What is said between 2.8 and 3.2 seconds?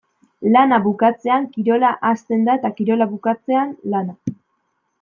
kirola